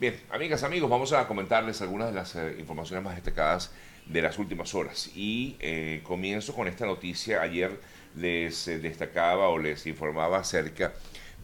[0.00, 3.70] Bien, amigas, amigos, vamos a comentarles algunas de las eh, informaciones más destacadas
[4.06, 5.10] de las últimas horas.
[5.14, 7.42] Y eh, comienzo con esta noticia.
[7.42, 7.78] Ayer
[8.16, 10.94] les eh, destacaba o les informaba acerca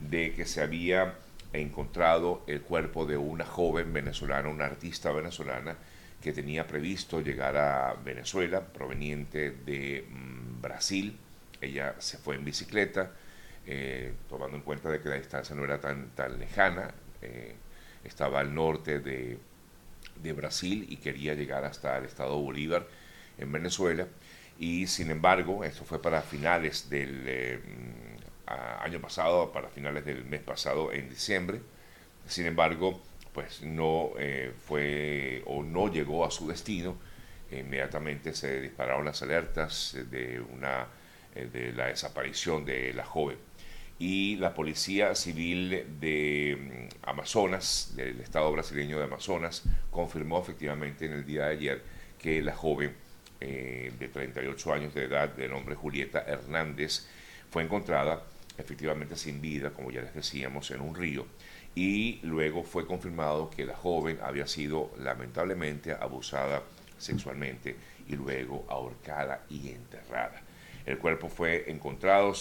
[0.08, 1.16] de que se había
[1.52, 5.76] encontrado el cuerpo de una joven venezolana, una artista venezolana,
[6.22, 11.14] que tenía previsto llegar a Venezuela, proveniente de mm, Brasil.
[11.60, 13.12] Ella se fue en bicicleta,
[14.30, 16.94] tomando en cuenta de que la distancia no era tan, tan lejana
[18.06, 19.38] estaba al norte de,
[20.34, 22.86] Brasil y quería llegar hasta el estado Bolívar
[23.38, 24.08] en Venezuela.
[24.58, 27.60] Y sin embargo, esto fue para finales del eh,
[28.80, 31.60] año pasado, para finales del mes pasado, en diciembre.
[32.26, 33.00] Sin embargo,
[33.32, 36.96] pues no eh, fue o no llegó a su destino.
[37.52, 40.88] Inmediatamente se dispararon las alertas de, una,
[41.36, 43.38] eh, de la desaparición de la joven
[43.98, 51.12] y la Policía Civil de mm, Amazonas, del Estado brasileño de Amazonas, confirmó efectivamente en
[51.12, 51.82] el día de ayer
[52.18, 52.94] que la joven
[53.40, 57.06] eh, de 38 años de edad, de nombre Julieta Hernández,
[57.50, 58.22] fue encontrada
[58.58, 61.26] efectivamente sin vida, como ya les decíamos, en un río,
[61.74, 66.62] y luego fue confirmado que la joven había sido lamentablemente abusada
[66.98, 67.76] sexualmente
[68.08, 70.45] y luego ahorcada y enterrada.
[70.86, 72.32] El cuerpo fue encontrado,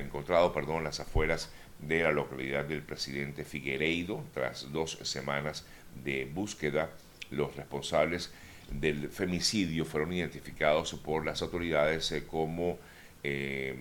[0.00, 5.66] encontrado perdón, en las afueras de la localidad del presidente Figueiredo tras dos semanas
[6.02, 6.90] de búsqueda.
[7.30, 8.32] Los responsables
[8.70, 12.78] del femicidio fueron identificados por las autoridades eh, como
[13.22, 13.76] eh,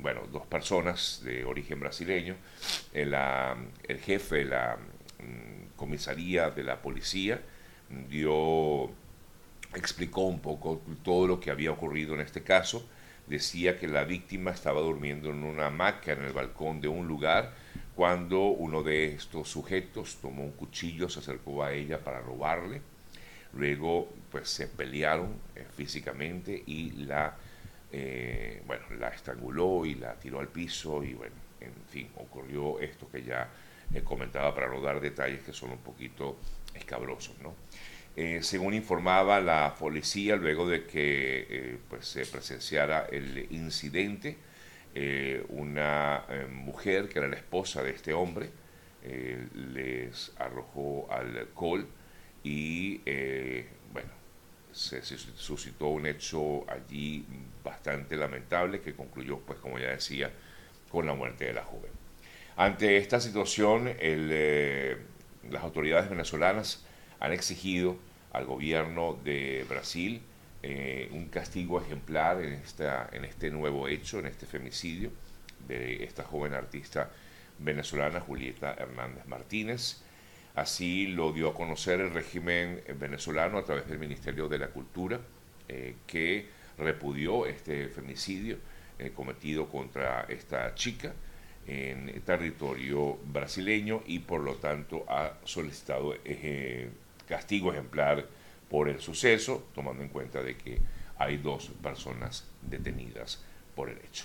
[0.00, 2.36] bueno, dos personas de origen brasileño.
[2.92, 3.14] El,
[3.88, 4.76] el jefe de la
[5.18, 7.40] mm, comisaría de la policía
[8.10, 8.90] dio
[9.74, 12.86] explicó un poco todo lo que había ocurrido en este caso
[13.32, 17.54] decía que la víctima estaba durmiendo en una hamaca en el balcón de un lugar
[17.94, 22.82] cuando uno de estos sujetos tomó un cuchillo, se acercó a ella para robarle.
[23.54, 27.34] Luego, pues se pelearon eh, físicamente y la,
[27.90, 33.10] eh, bueno, la estranguló y la tiró al piso y bueno, en fin, ocurrió esto
[33.10, 33.48] que ya
[33.94, 36.36] he comentaba para no dar detalles que son un poquito
[36.74, 37.54] escabrosos, ¿no?
[38.14, 44.36] Eh, según informaba la policía, luego de que eh, pues, se presenciara el incidente,
[44.94, 48.50] eh, una mujer que era la esposa de este hombre
[49.54, 51.88] les arrojó alcohol
[52.44, 52.98] y
[53.92, 54.10] bueno,
[54.70, 57.26] se, suscitó un hecho allí
[57.64, 60.30] bastante lamentable que concluyó, pues como ya decía,
[60.88, 61.90] con la muerte de la joven.
[62.56, 63.90] Ante esta situación,
[65.50, 66.84] las autoridades venezolanas
[67.22, 67.96] han exigido
[68.32, 70.20] al gobierno de Brasil
[70.64, 75.10] eh, un castigo ejemplar en, esta, en este nuevo hecho, en este femicidio
[75.68, 77.10] de esta joven artista
[77.60, 80.02] venezolana Julieta Hernández Martínez.
[80.56, 85.20] Así lo dio a conocer el régimen venezolano a través del Ministerio de la Cultura,
[85.68, 86.46] eh, que
[86.76, 88.58] repudió este femicidio
[88.98, 91.12] eh, cometido contra esta chica
[91.68, 96.16] en territorio brasileño y por lo tanto ha solicitado
[97.28, 98.26] castigo ejemplar
[98.68, 100.78] por el suceso, tomando en cuenta de que
[101.18, 103.42] hay dos personas detenidas
[103.74, 104.24] por el hecho.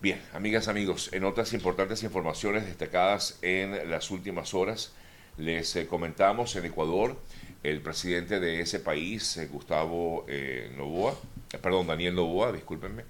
[0.00, 4.92] Bien, amigas, amigos, en otras importantes informaciones destacadas en las últimas horas,
[5.38, 7.16] les eh, comentamos en Ecuador,
[7.62, 11.14] el presidente de ese país, eh, Gustavo eh, Novoa,
[11.62, 13.04] perdón, Daniel Novoa, discúlpenme,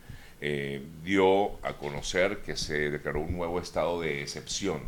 [1.02, 4.82] dio a conocer que se declaró un nuevo estado de excepción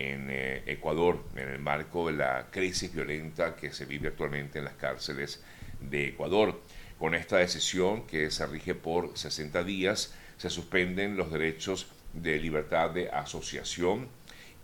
[0.00, 4.64] en eh, Ecuador en el marco de la crisis violenta que se vive actualmente en
[4.64, 5.42] las cárceles
[5.80, 6.60] de Ecuador.
[6.98, 12.90] Con esta decisión que se rige por 60 días, se suspenden los derechos de libertad
[12.90, 14.08] de asociación,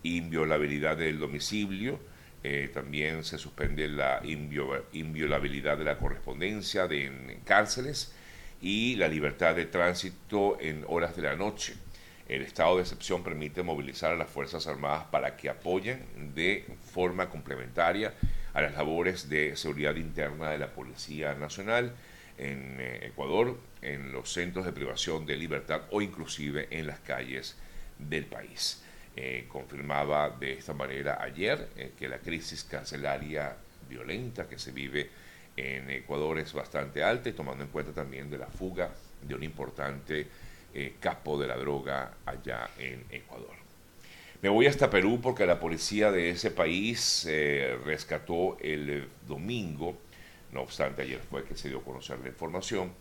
[0.03, 2.01] inviolabilidad del domicilio,
[2.43, 4.23] eh, también se suspende la
[4.93, 8.15] inviolabilidad de la correspondencia de, en cárceles
[8.61, 11.75] y la libertad de tránsito en horas de la noche.
[12.29, 17.31] El estado de excepción permite movilizar a las Fuerzas Armadas para que apoyen de forma
[17.31, 18.15] complementaria
[18.53, 21.93] a las labores de seguridad interna de la Policía Nacional
[22.37, 27.57] en eh, Ecuador, en los centros de privación de libertad o inclusive en las calles
[27.99, 28.83] del país.
[29.15, 33.57] Eh, confirmaba de esta manera ayer eh, que la crisis carcelaria
[33.89, 35.09] violenta que se vive
[35.57, 38.91] en Ecuador es bastante alta tomando en cuenta también de la fuga
[39.23, 40.27] de un importante
[40.79, 43.55] eh, capo de la droga allá en Ecuador.
[44.43, 49.97] Me voy hasta Perú porque la policía de ese país eh, rescató el domingo,
[50.53, 52.93] no obstante ayer fue que se dio a conocer la información,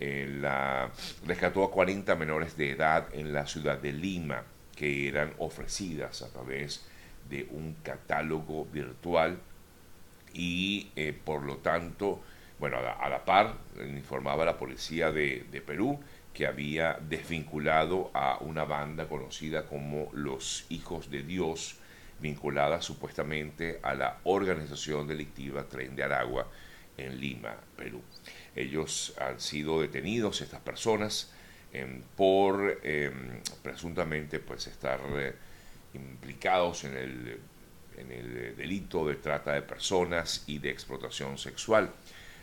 [0.00, 0.90] eh, la,
[1.24, 4.42] rescató a 40 menores de edad en la ciudad de Lima
[4.76, 6.84] que eran ofrecidas a través
[7.30, 9.38] de un catálogo virtual
[10.34, 10.90] y
[11.24, 12.20] por lo tanto,
[12.58, 15.98] bueno, a la, par informaba la policía de, Perú
[16.34, 21.76] que había desvinculado a una banda conocida como los Hijos de Dios,
[22.20, 26.50] vinculada supuestamente a la organización delictiva Tren de Aragua
[26.98, 28.02] en Lima, Perú.
[28.54, 31.32] Ellos han sido detenidos, estas personas,
[31.72, 35.34] em, por em, presuntamente pues estar eh,
[35.94, 37.40] implicados en el,
[37.96, 41.92] en el delito de trata de personas y de explotación sexual.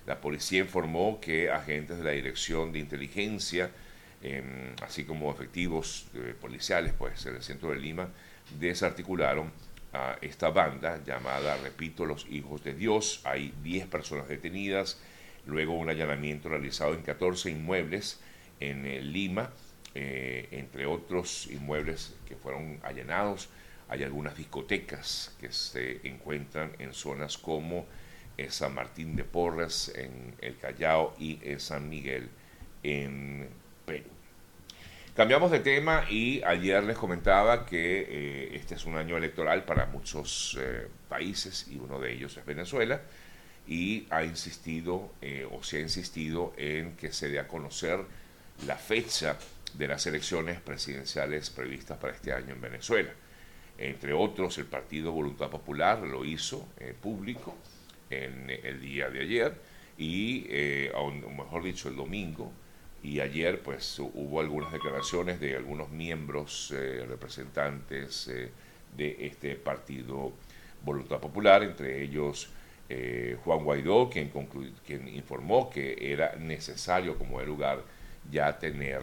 [0.05, 3.71] La policía informó que agentes de la Dirección de Inteligencia,
[4.21, 8.09] em, así como efectivos eh, policiales pues, en el centro de Lima,
[8.59, 9.51] desarticularon
[9.93, 13.21] a esta banda llamada, repito, Los Hijos de Dios.
[13.25, 14.99] Hay 10 personas detenidas,
[15.45, 18.19] luego un allanamiento realizado en 14 inmuebles
[18.59, 19.51] en eh, Lima,
[19.93, 23.49] eh, entre otros inmuebles que fueron allanados.
[23.89, 27.85] Hay algunas discotecas que se encuentran en zonas como
[28.49, 32.29] San Martín de Porres, en el Callao y en San Miguel,
[32.83, 33.49] en
[33.85, 34.09] Perú.
[35.15, 39.85] Cambiamos de tema y ayer les comentaba que eh, este es un año electoral para
[39.85, 43.01] muchos eh, países y uno de ellos es Venezuela
[43.67, 47.99] y ha insistido eh, o se ha insistido en que se dé a conocer
[48.65, 49.37] la fecha
[49.73, 53.11] de las elecciones presidenciales previstas para este año en Venezuela.
[53.77, 56.69] Entre otros, el Partido Voluntad Popular lo hizo
[57.01, 57.57] público
[58.11, 59.53] en el día de ayer
[59.97, 60.47] y,
[60.93, 62.51] o mejor dicho, el domingo,
[63.03, 68.51] y ayer pues hubo algunas declaraciones de algunos miembros, eh, representantes eh,
[68.95, 70.33] de este partido
[70.83, 72.49] Voluntad Popular, entre ellos
[72.89, 74.31] eh, Juan Guaidó, quien,
[74.85, 77.83] quien informó que era necesario como de lugar
[78.29, 79.01] ya tener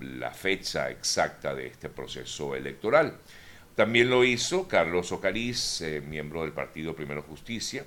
[0.00, 3.18] la fecha exacta de este proceso electoral.
[3.74, 7.84] También lo hizo Carlos Ocariz, miembro del partido Primero Justicia,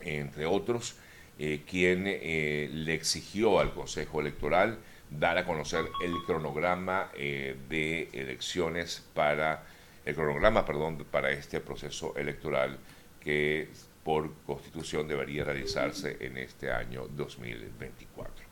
[0.00, 0.96] entre otros,
[1.38, 4.78] eh, quien eh, le exigió al Consejo Electoral
[5.10, 9.64] dar a conocer el cronograma eh, de elecciones para
[10.04, 12.78] el cronograma, perdón, para este proceso electoral
[13.20, 13.68] que
[14.04, 18.43] por constitución debería realizarse en este año 2024.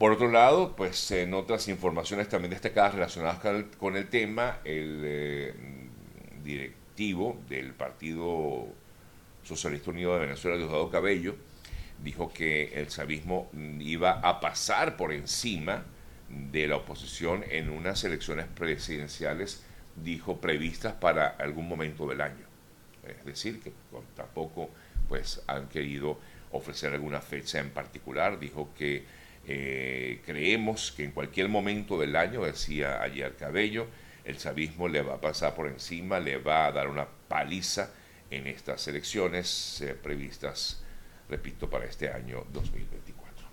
[0.00, 3.38] Por otro lado, pues en otras informaciones también destacadas relacionadas
[3.76, 5.52] con el, tema, el
[6.42, 8.66] directivo del Partido
[9.44, 11.36] Socialista Unido de Venezuela, Diosdado Cabello,
[12.02, 15.84] dijo que el chavismo iba a pasar por encima
[16.30, 19.66] de la oposición en unas elecciones presidenciales,
[20.02, 22.46] dijo, previstas para algún momento del año.
[23.06, 23.74] Es decir, que
[24.16, 24.70] tampoco
[25.10, 26.18] pues, han querido
[26.52, 28.40] ofrecer alguna fecha en particular.
[28.40, 33.86] Dijo que eh, creemos que en cualquier momento del año, decía ayer Cabello,
[34.24, 37.90] el chavismo le va a pasar por encima, le va a dar una paliza
[38.30, 40.82] en estas elecciones eh, previstas
[41.30, 43.48] repito, para este año 2024.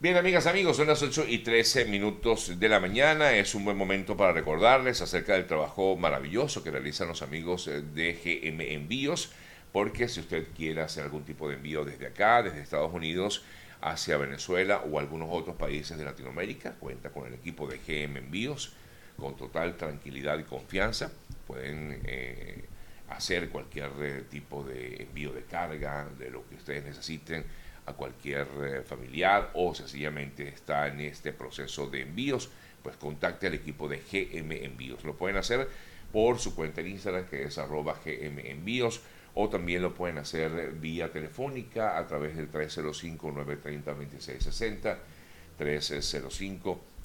[0.00, 3.32] Bien, amigas, amigos, son las 8 y 13 minutos de la mañana.
[3.32, 7.82] Es un buen momento para recordarles acerca del trabajo maravilloso que realizan los amigos eh,
[7.82, 9.32] de GM Envíos,
[9.72, 13.44] porque si usted quiere hacer algún tipo de envío desde acá, desde Estados Unidos,
[13.80, 18.72] hacia Venezuela o algunos otros países de Latinoamérica, cuenta con el equipo de GM Envíos
[19.18, 21.10] con total tranquilidad y confianza.
[21.46, 22.64] Pueden eh,
[23.08, 27.44] hacer cualquier eh, tipo de envío de carga, de lo que ustedes necesiten
[27.86, 32.48] a cualquier eh, familiar o sencillamente está en este proceso de envíos,
[32.82, 35.02] pues contacte al equipo de GM Envíos.
[35.04, 35.68] Lo pueden hacer
[36.12, 39.00] por su cuenta en Instagram que es arroba GM Envíos
[39.40, 44.96] o también lo pueden hacer vía telefónica a través del 305-930-2660,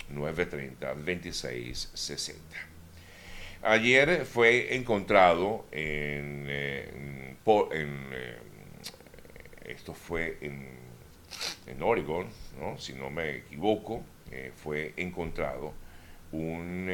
[0.09, 2.33] 305-930-2660.
[3.61, 8.37] Ayer fue encontrado en, eh, eh,
[9.65, 10.69] esto fue en,
[11.67, 12.25] en Oregon,
[12.59, 12.79] ¿no?
[12.79, 15.71] si no me equivoco, eh, fue encontrado
[16.33, 16.89] un,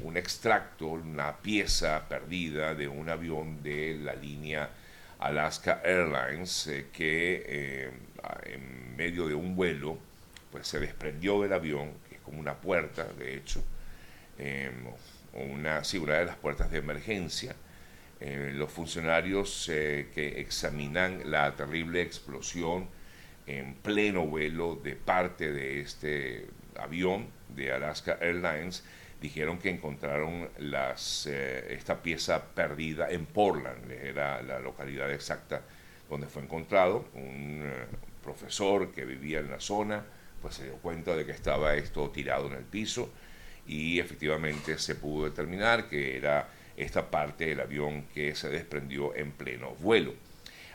[0.00, 4.68] un extracto, una pieza perdida de un avión de la línea
[5.18, 7.90] Alaska Airlines que
[8.44, 9.98] en medio de un vuelo
[10.50, 13.60] pues se desprendió del avión, es como una puerta, de hecho,
[15.32, 17.56] una, seguridad de las puertas de emergencia.
[18.20, 22.88] Eh, los funcionarios eh, que examinan la terrible explosión
[23.46, 26.46] en pleno vuelo de parte de este
[26.78, 28.84] avión de Alaska Airlines
[29.20, 35.62] dijeron que encontraron eh, esta pieza perdida en Portland, era la localidad exacta
[36.10, 37.06] donde fue encontrado.
[37.14, 37.62] Un
[38.22, 40.04] profesor que vivía en la zona
[40.40, 43.10] pues se dio cuenta de que estaba esto tirado en el piso
[43.66, 49.32] y efectivamente se pudo determinar que era esta parte del avión que se desprendió en
[49.32, 50.12] pleno vuelo.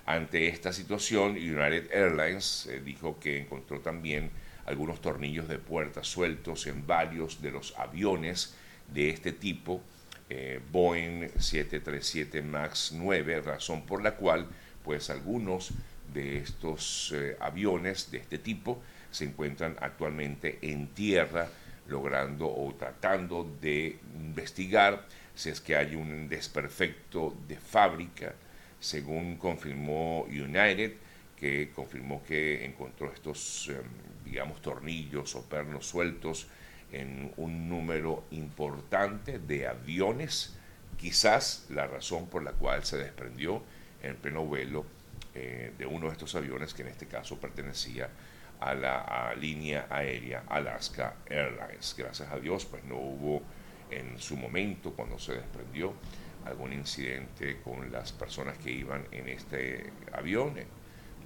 [0.08, 4.32] Ante esta situación, United Airlines eh, dijo que encontró también
[4.70, 8.54] algunos tornillos de puerta sueltos en varios de los aviones
[8.94, 9.82] de este tipo,
[10.30, 14.48] eh, Boeing 737 MAX 9, razón por la cual
[14.84, 15.72] pues algunos
[16.14, 21.50] de estos eh, aviones de este tipo se encuentran actualmente en tierra
[21.88, 28.36] logrando o tratando de investigar si es que hay un desperfecto de fábrica,
[28.80, 30.94] según confirmó United,
[31.40, 33.84] que confirmó que encontró estos, em,
[34.26, 36.48] digamos, tornillos o pernos sueltos
[36.92, 40.58] en un número importante de aviones,
[40.98, 43.64] quizás la razón por la cual se desprendió
[44.02, 44.86] en pleno vuelo
[45.36, 48.10] eh, de uno de estos aviones, que en este caso pertenecía
[48.60, 51.96] a la línea aérea Alaska Airlines.
[51.98, 53.42] Gracias a Dios, pues no hubo
[53.90, 55.94] en su momento, cuando se desprendió,
[56.46, 60.58] algún incidente con las personas que iban en este avión,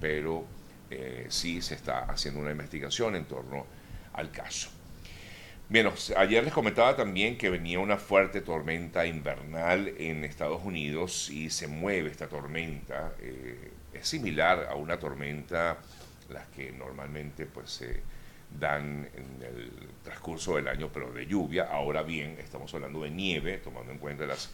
[0.03, 0.43] pero
[0.91, 3.65] eh, sí se está haciendo una investigación en torno
[4.11, 4.69] al caso.
[5.69, 11.49] Bien, ayer les comentaba también que venía una fuerte tormenta invernal en Estados Unidos y
[11.49, 13.13] se mueve esta tormenta.
[13.21, 15.77] Eh, es similar a una tormenta,
[16.29, 18.01] las que normalmente pues se
[18.59, 19.71] dan en el
[20.03, 21.69] transcurso del año, pero de lluvia.
[21.71, 24.49] Ahora bien, estamos hablando de nieve, tomando en cuenta las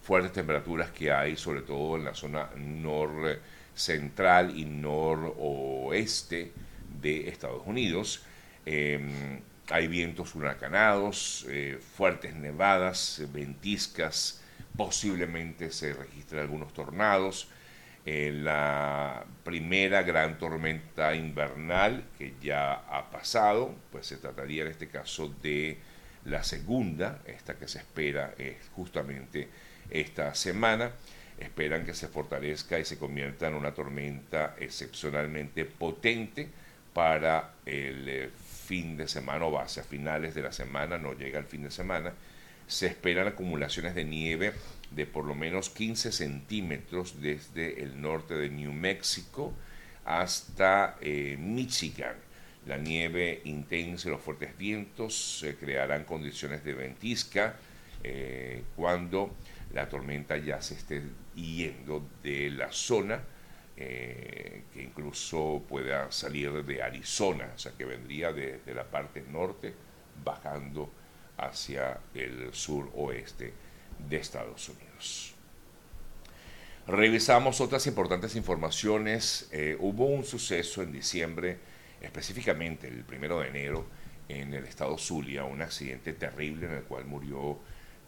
[0.00, 3.38] fuertes temperaturas que hay, sobre todo en la zona nor
[3.74, 6.52] central y noroeste
[7.00, 8.22] de Estados Unidos.
[8.66, 9.40] Em,
[9.70, 14.42] hay vientos huracanados, eh, fuertes nevadas, ventiscas,
[14.76, 17.48] posiblemente se registren algunos tornados.
[18.06, 24.88] Eh, la primera gran tormenta invernal que ya ha pasado, pues se trataría en este
[24.88, 25.78] caso de
[26.26, 29.48] la segunda, esta que se espera es justamente
[29.90, 30.92] esta semana.
[31.38, 36.48] Esperan que se fortalezca y se convierta en una tormenta excepcionalmente potente
[36.92, 38.30] para el eh,
[38.64, 42.12] fin de semana o hacia finales de la semana, no llega el fin de semana.
[42.66, 44.52] Se esperan acumulaciones de nieve
[44.90, 49.52] de por lo menos 15 centímetros desde el norte de New Mexico
[50.04, 52.14] hasta eh, Michigan.
[52.66, 57.56] La nieve intensa y los fuertes vientos se crearán condiciones de ventisca
[58.02, 59.34] eh, cuando
[59.74, 61.02] la tormenta ya se esté
[61.34, 63.22] yendo de la zona,
[63.76, 69.74] eh, que incluso pueda salir de Arizona, o sea que vendría de, la parte norte
[70.24, 70.90] bajando
[71.36, 73.52] hacia el sur oeste
[74.08, 75.34] de Estados Unidos.
[76.86, 79.48] Revisamos otras importantes informaciones.
[79.50, 81.58] Eh, hubo un suceso en diciembre,
[82.00, 83.86] específicamente el primero de enero,
[84.28, 87.58] en el estado Zulia, un accidente terrible en el cual murió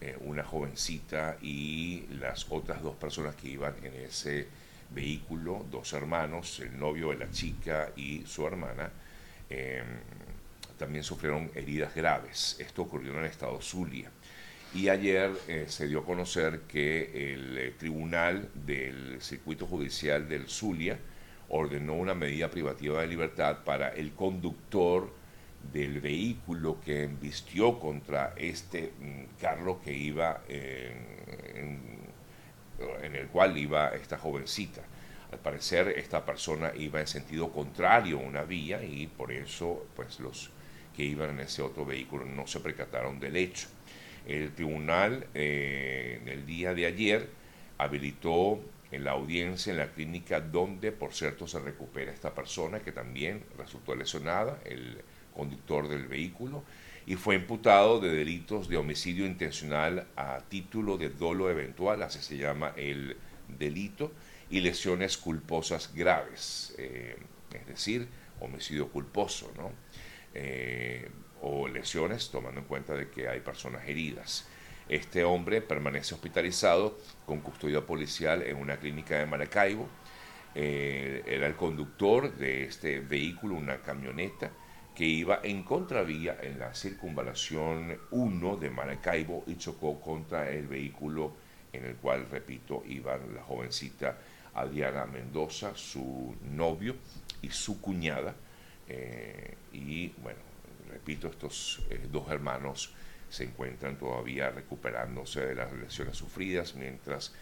[0.01, 4.47] eh, una jovencita y las otras dos personas que iban en ese
[4.91, 8.91] vehículo, dos hermanos, el novio de la chica y su hermana,
[9.49, 9.87] em,
[10.79, 12.57] también sufrieron heridas graves.
[12.59, 14.11] Esto ocurrió en el estado Zulia.
[14.75, 20.49] Y ayer eh, se dio a conocer que el eh, tribunal del circuito judicial del
[20.49, 20.99] Zulia
[21.49, 25.11] ordenó una medida privativa de libertad para el conductor
[25.73, 32.07] del vehículo que embistió contra este mm, carro que iba en,
[33.15, 34.83] el cual iba esta jovencita.
[35.33, 40.21] Al parecer esta persona iba en sentido contrario a una vía y por eso pues
[40.21, 40.51] los
[40.95, 43.69] que iban en ese otro vehículo no se percataron del hecho.
[44.27, 47.29] El tribunal eh, el día de ayer
[47.79, 52.93] habilitó en la audiencia en la clínica donde, por cierto, se recupera esta persona que
[52.93, 55.03] también resultó lesionada, el
[55.37, 56.65] conductor del vehículo,
[57.07, 62.37] y fue imputado de delitos de homicidio intencional a título de dolo eventual, así se
[62.37, 63.17] llama el
[63.59, 64.13] delito,
[64.51, 67.17] y lesiones culposas graves, eh,
[67.53, 68.09] es decir,
[68.41, 69.73] homicidio culposo, ¿no?
[70.35, 71.09] Eh,
[71.43, 74.49] o lesiones, tomando en cuenta de que hay personas heridas.
[74.89, 79.89] Este hombre permanece hospitalizado con custodia policial en una clínica de Maracaibo.
[80.55, 84.51] Eh, era el conductor de este vehículo, una camioneta,
[84.97, 91.35] que iba en contravía en la circunvalación 1 de Maracaibo y chocó contra el vehículo
[91.71, 94.17] en el cual, repito, iban la jovencita
[94.55, 96.97] Adriana Mendoza, su novio
[97.43, 98.35] y su cuñada.
[98.89, 100.39] Eh, y bueno,
[100.89, 102.95] repito, estos eh, dos hermanos
[103.29, 107.35] se encuentran todavía recuperándose de las lesiones sufridas, mientras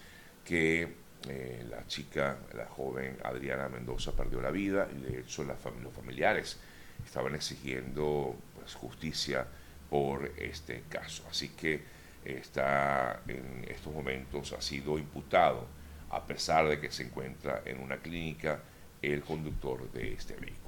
[0.43, 0.89] que
[1.29, 6.59] eh, la chica, la joven Adriana Mendoza, perdió la vida y de hecho los familiares
[7.03, 9.47] estaban exigiendo pues, justicia
[9.89, 11.23] por este caso.
[11.29, 11.81] Así que
[12.23, 15.67] está en estos momentos, ha sido imputado,
[16.09, 18.61] a pesar de que se encuentra en una clínica,
[19.01, 20.64] el conductor de este vehículo.